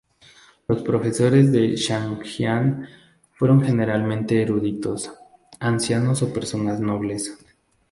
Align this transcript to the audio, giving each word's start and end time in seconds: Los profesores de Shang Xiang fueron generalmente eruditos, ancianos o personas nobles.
Los 0.67 0.81
profesores 0.81 1.51
de 1.51 1.75
Shang 1.75 2.25
Xiang 2.25 2.87
fueron 3.35 3.61
generalmente 3.63 4.41
eruditos, 4.41 5.11
ancianos 5.59 6.23
o 6.23 6.33
personas 6.33 6.79
nobles. 6.79 7.37